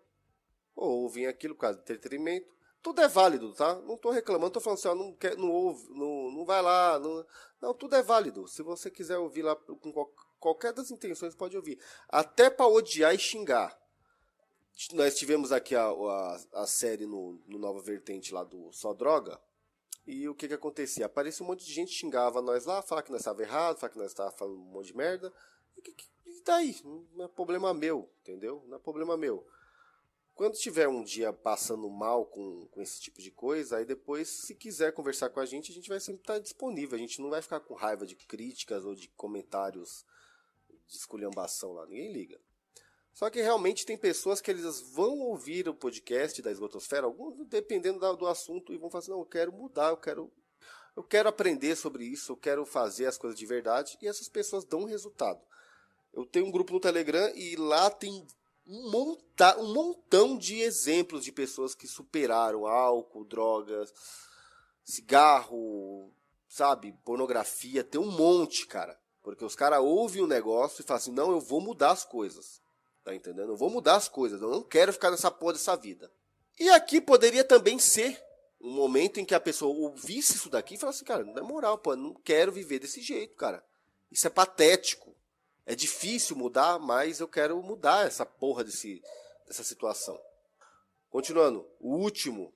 [0.74, 2.52] Ou ouvem aquilo por causa do entretenimento.
[2.82, 3.76] Tudo é válido, tá?
[3.82, 6.98] Não tô reclamando, tô falando assim, ó, não, quer, não ouve, não, não vai lá.
[6.98, 7.24] Não,
[7.60, 8.48] não, tudo é válido.
[8.48, 9.92] Se você quiser ouvir lá com
[10.40, 11.78] qualquer das intenções, pode ouvir.
[12.08, 13.78] Até para odiar e xingar.
[14.94, 19.40] Nós tivemos aqui a, a, a série no, no Nova Vertente lá do Só Droga.
[20.06, 21.06] E o que que acontecia?
[21.06, 23.98] Aparecia um monte de gente xingava nós lá, falava que nós estava errado, falava que
[23.98, 25.32] nós estava falando um monte de merda.
[25.76, 26.76] E, que, que, e daí?
[27.14, 28.64] Não é problema meu, entendeu?
[28.66, 29.46] Não é problema meu.
[30.34, 34.54] Quando tiver um dia passando mal com, com esse tipo de coisa, aí depois, se
[34.54, 36.96] quiser conversar com a gente, a gente vai sempre estar disponível.
[36.96, 40.04] A gente não vai ficar com raiva de críticas ou de comentários
[40.88, 41.86] de esculhambação lá.
[41.86, 42.40] Ninguém liga.
[43.12, 47.98] Só que realmente tem pessoas que eles vão ouvir o podcast da Esgotosfera, alguns dependendo
[48.16, 50.32] do assunto, e vão falar assim, não, eu quero mudar, eu quero,
[50.96, 54.64] eu quero aprender sobre isso, eu quero fazer as coisas de verdade, e essas pessoas
[54.64, 55.40] dão resultado.
[56.12, 58.26] Eu tenho um grupo no Telegram e lá tem
[58.66, 63.92] um, monta, um montão de exemplos de pessoas que superaram álcool, drogas,
[64.84, 66.10] cigarro,
[66.48, 68.98] sabe, pornografia, tem um monte, cara.
[69.22, 72.61] Porque os caras ouvem o negócio e falam assim, não, eu vou mudar as coisas.
[73.04, 73.52] Tá entendendo?
[73.52, 76.10] Eu vou mudar as coisas, eu não quero ficar nessa porra dessa vida.
[76.58, 78.22] E aqui poderia também ser
[78.60, 81.42] um momento em que a pessoa ouvisse isso daqui e falasse assim, cara, não é
[81.42, 83.64] moral, pô, não quero viver desse jeito, cara.
[84.10, 85.16] Isso é patético.
[85.66, 89.02] É difícil mudar, mas eu quero mudar essa porra desse,
[89.46, 90.20] dessa situação.
[91.10, 92.52] Continuando, o último.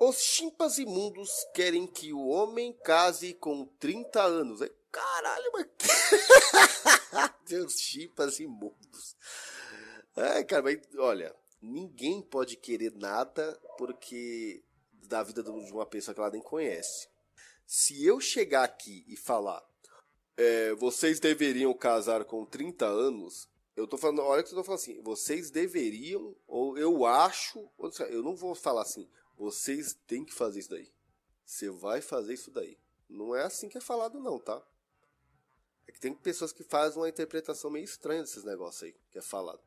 [0.00, 4.60] Os chimpas imundos querem que o homem case com 30 anos.
[4.90, 5.66] Caralho, mas.
[7.46, 9.16] Deus, chimpas imundos.
[10.16, 16.20] É, cara, mas olha, ninguém pode querer nada porque da vida de uma pessoa que
[16.20, 17.08] ela nem conhece.
[17.66, 19.62] Se eu chegar aqui e falar,
[20.36, 24.80] é, vocês deveriam casar com 30 anos, eu tô falando, olha que eu tô falando
[24.80, 27.70] assim, vocês deveriam, ou eu acho,
[28.08, 30.92] eu não vou falar assim, vocês têm que fazer isso daí.
[31.44, 32.78] Você vai fazer isso daí.
[33.08, 34.62] Não é assim que é falado, não, tá?
[35.88, 39.22] É que tem pessoas que fazem uma interpretação meio estranha desses negócios aí, que é
[39.22, 39.60] falado.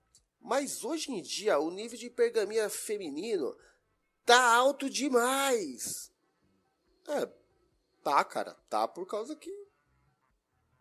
[0.44, 3.58] Mas hoje em dia o nível de pergaminha feminino
[4.26, 6.12] tá alto demais.
[7.08, 7.26] É,
[8.04, 9.52] tá, cara, tá por causa que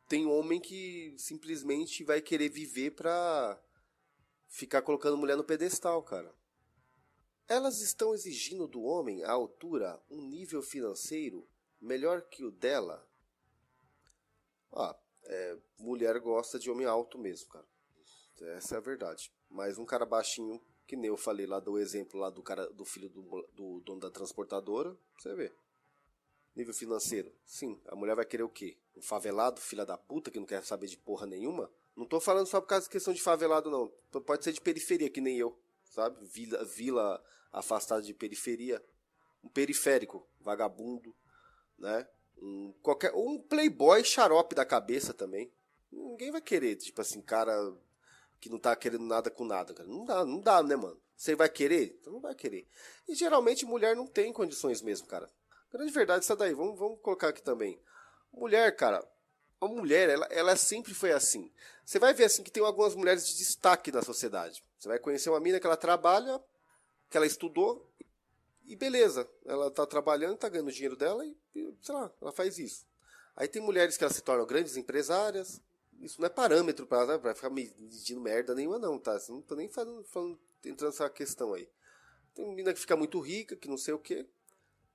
[0.08, 3.62] tem homem que simplesmente vai querer viver pra
[4.48, 6.34] ficar colocando mulher no pedestal, cara.
[7.46, 11.48] Elas estão exigindo do homem, à altura, um nível financeiro
[11.80, 13.08] melhor que o dela.
[14.72, 17.66] Ah, é, mulher gosta de homem alto mesmo, cara.
[18.56, 19.32] Essa é a verdade.
[19.52, 22.84] Mas um cara baixinho, que nem eu falei lá do exemplo lá do cara do
[22.84, 23.22] filho do,
[23.54, 25.52] do dono da transportadora, você vê.
[26.56, 27.30] Nível financeiro.
[27.44, 28.76] Sim, a mulher vai querer o quê?
[28.96, 31.70] Um favelado, filha da puta, que não quer saber de porra nenhuma?
[31.94, 33.92] Não tô falando só por causa de questão de favelado, não.
[34.22, 36.24] Pode ser de periferia, que nem eu, sabe?
[36.26, 38.82] Vila, vila afastada de periferia.
[39.44, 41.14] Um periférico, vagabundo,
[41.78, 42.08] né?
[42.38, 45.52] Um, qualquer, um playboy xarope da cabeça também.
[45.90, 47.52] Ninguém vai querer, tipo assim, cara
[48.42, 49.88] que não tá querendo nada com nada, cara.
[49.88, 51.00] Não dá, não dá, né, mano?
[51.16, 51.96] Você vai querer?
[52.00, 52.66] Então não vai querer.
[53.08, 55.30] E geralmente mulher não tem condições mesmo, cara.
[55.70, 56.52] Grande verdade essa daí.
[56.52, 57.80] Vamos, vamos colocar aqui também.
[58.32, 59.08] Mulher, cara,
[59.60, 61.52] a mulher, ela, ela sempre foi assim.
[61.84, 64.64] Você vai ver assim que tem algumas mulheres de destaque na sociedade.
[64.76, 66.42] Você vai conhecer uma mina que ela trabalha,
[67.08, 67.88] que ela estudou,
[68.64, 69.30] e beleza.
[69.44, 71.36] Ela tá trabalhando, tá ganhando dinheiro dela e,
[71.80, 72.84] sei lá, ela faz isso.
[73.36, 75.62] Aí tem mulheres que elas se tornam grandes empresárias,
[76.02, 79.18] isso não é parâmetro para pra ficar medindo merda nenhuma, não, tá?
[79.18, 81.68] Você não tô nem falando, falando, entrando nessa questão aí.
[82.34, 84.26] Tem mina que fica muito rica, que não sei o quê.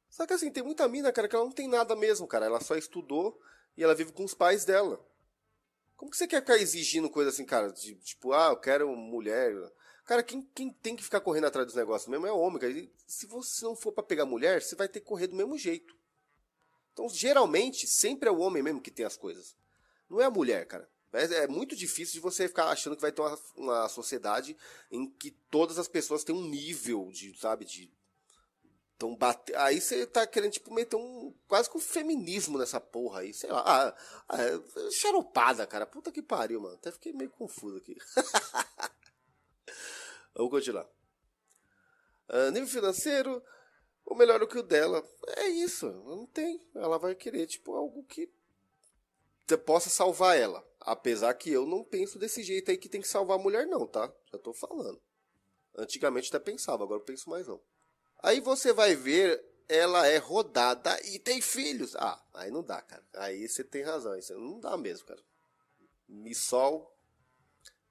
[0.10, 2.46] Só que assim, tem muita mina, cara, que ela não tem nada mesmo, cara.
[2.46, 3.40] Ela só estudou
[3.78, 5.00] e ela vive com os pais dela.
[5.96, 7.72] Como que você quer ficar exigindo coisa assim, cara?
[7.72, 9.54] De, tipo, ah, eu quero mulher.
[10.06, 12.74] Cara, quem, quem tem que ficar correndo atrás dos negócios mesmo é o homem, cara.
[12.74, 15.58] E se você não for para pegar mulher, você vai ter que correr do mesmo
[15.58, 15.96] jeito.
[16.92, 19.56] Então, geralmente, sempre é o homem mesmo que tem as coisas.
[20.10, 20.90] Não é a mulher, cara.
[21.14, 24.56] É, muito difícil de você ficar achando que vai ter uma, uma sociedade
[24.92, 27.92] em que todas as pessoas têm um nível de, sabe, de
[28.98, 29.54] então, bate...
[29.54, 31.32] aí você tá querendo, tipo, meter um.
[31.48, 33.64] Quase que um feminismo nessa porra aí, sei lá.
[33.64, 33.96] Ah,
[34.28, 35.86] ah, é xaropada, cara.
[35.86, 36.74] Puta que pariu, mano.
[36.74, 37.96] Até fiquei meio confuso aqui.
[40.34, 40.88] Vamos continuar.
[42.28, 43.42] Uh, nível financeiro,
[44.04, 45.08] o melhor do que o dela.
[45.38, 46.60] É isso, não tem.
[46.74, 48.28] Ela vai querer, tipo, algo que
[49.64, 50.67] possa salvar ela.
[50.80, 53.86] Apesar que eu não penso desse jeito aí que tem que salvar a mulher, não,
[53.86, 54.12] tá?
[54.32, 55.02] Já tô falando.
[55.76, 57.60] Antigamente até pensava, agora eu penso mais não.
[58.20, 61.96] Aí você vai ver ela é rodada e tem filhos.
[61.96, 63.04] Ah, aí não dá, cara.
[63.16, 64.18] Aí você tem razão.
[64.18, 65.22] Isso não dá mesmo, cara.
[66.08, 66.96] Missol,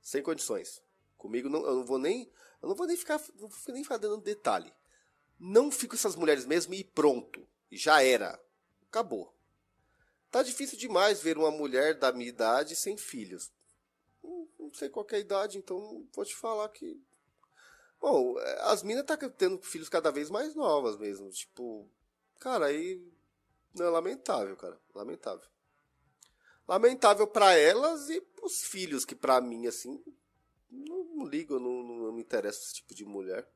[0.01, 0.82] sem condições.
[1.18, 2.30] Comigo não, eu não vou nem.
[2.62, 3.20] Eu não vou nem ficar.
[3.39, 4.72] Não vou nem ficar dando detalhe.
[5.39, 7.47] Não fico essas mulheres mesmo e pronto.
[7.70, 8.41] Já era.
[8.89, 9.36] Acabou.
[10.31, 13.53] Tá difícil demais ver uma mulher da minha idade sem filhos.
[14.22, 17.01] Não, sei qual é a idade, então vou te falar que
[18.01, 21.29] Bom, as minas tá tendo filhos cada vez mais novas mesmo.
[21.31, 21.89] Tipo,
[22.39, 23.03] cara, aí.
[23.74, 24.81] Não é lamentável, cara.
[24.95, 25.49] Lamentável.
[26.66, 30.03] Lamentável para elas e pros filhos, que para mim, assim.
[30.70, 33.49] Não, não ligo, não, não, me interessa esse tipo de mulher.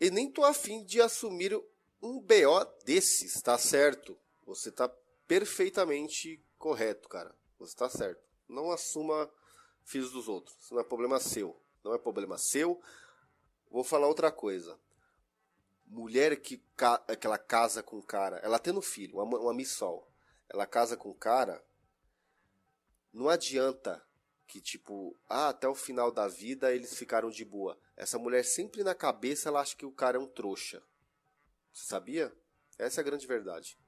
[0.00, 1.54] E nem tô afim de assumir
[2.02, 4.18] um BO desses, tá certo?
[4.46, 4.90] Você tá
[5.30, 7.32] perfeitamente correto, cara.
[7.60, 8.20] Você tá certo.
[8.48, 9.30] Não assuma
[9.84, 10.56] filhos dos outros.
[10.60, 11.56] Isso não é problema seu.
[11.84, 12.82] Não é problema seu.
[13.70, 14.76] Vou falar outra coisa.
[15.86, 20.08] Mulher que, que ela casa com cara, ela tendo filho, uma, uma missol,
[20.48, 21.64] ela casa com cara,
[23.12, 24.04] não adianta
[24.46, 27.78] que tipo, ah, até o final da vida eles ficaram de boa.
[27.96, 30.82] Essa mulher sempre na cabeça ela acha que o cara é um trouxa.
[31.72, 32.32] Você sabia?
[32.78, 33.78] Essa é a grande verdade.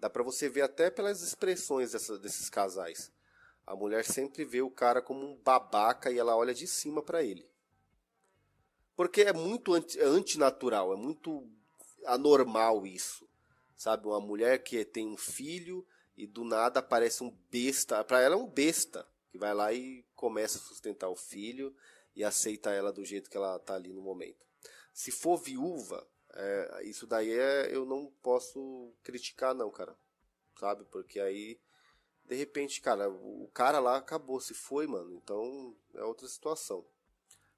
[0.00, 3.12] Dá para você ver até pelas expressões dessa, desses casais.
[3.66, 7.22] A mulher sempre vê o cara como um babaca e ela olha de cima para
[7.22, 7.46] ele.
[8.96, 11.46] Porque é muito anti, é antinatural, é muito
[12.06, 13.28] anormal isso.
[13.76, 14.06] Sabe?
[14.06, 15.86] Uma mulher que tem um filho
[16.16, 18.02] e do nada aparece um besta.
[18.02, 21.74] Para ela é um besta que vai lá e começa a sustentar o filho
[22.16, 24.46] e aceita ela do jeito que ela tá ali no momento.
[24.92, 29.96] Se for viúva, é, isso daí é, eu não posso criticar não, cara.
[30.58, 30.84] Sabe?
[30.84, 31.58] Porque aí
[32.30, 35.12] de repente, cara, o cara lá acabou, se foi, mano.
[35.14, 36.86] Então é outra situação.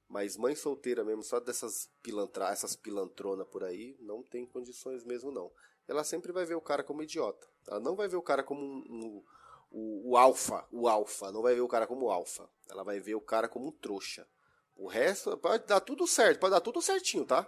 [0.09, 5.31] Mas mãe solteira mesmo, só dessas pilantra, essas pilantrona por aí, não tem condições mesmo
[5.31, 5.53] não.
[5.87, 7.47] Ela sempre vai ver o cara como idiota.
[7.66, 9.23] Ela não vai ver o cara como um,
[9.70, 12.49] um, o, alfa, o alfa, não vai ver o cara como alfa.
[12.70, 14.27] Ela vai ver o cara como um trouxa.
[14.75, 17.47] O resto pode dar tudo certo, pode dar tudo certinho, tá?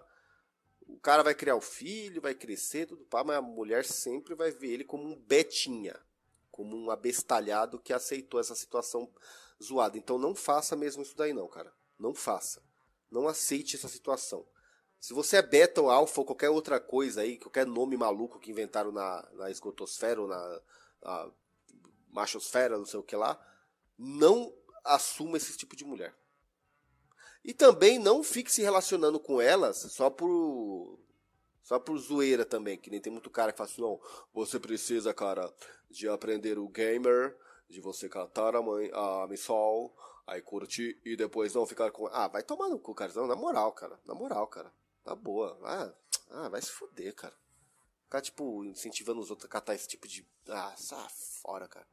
[1.04, 4.68] Cara vai criar o filho, vai crescer, tudo pá, mas a mulher sempre vai ver
[4.68, 5.94] ele como um betinha,
[6.50, 9.12] como um abestalhado que aceitou essa situação
[9.62, 9.98] zoada.
[9.98, 11.70] Então não faça mesmo isso daí não, cara.
[11.98, 12.62] Não faça.
[13.10, 14.48] Não aceite essa situação.
[14.98, 18.50] Se você é beta ou alfa ou qualquer outra coisa aí, qualquer nome maluco que
[18.50, 20.62] inventaram na, na esgotosfera ou na,
[21.02, 21.30] na
[22.08, 23.38] machosfera, não sei o que lá,
[23.98, 26.16] não assuma esse tipo de mulher.
[27.44, 30.98] E também não fique se relacionando com elas só por
[31.62, 33.98] só por zoeira também, que nem tem muito cara que fala assim, não,
[34.34, 35.50] você precisa, cara,
[35.90, 37.34] de aprender o gamer,
[37.68, 39.94] de você catar a mãe, a missol,
[40.26, 42.06] Aí curtir e depois não ficar com.
[42.06, 43.12] Ah, vai tomar no cu, cara.
[43.14, 44.00] Não, na moral, cara.
[44.06, 44.72] Na moral, cara.
[45.04, 45.58] Na boa.
[45.62, 45.92] Ah,
[46.30, 47.34] ah vai se fuder, cara.
[48.04, 50.26] Ficar, tipo, incentivando os outros a catar esse tipo de.
[50.48, 51.06] Ah, sai
[51.42, 51.86] fora, cara.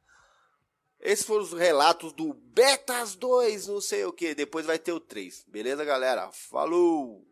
[1.02, 4.36] Esses foram os relatos do Betas 2, não sei o que.
[4.36, 5.46] Depois vai ter o 3.
[5.48, 6.32] Beleza, galera?
[6.32, 7.31] Falou!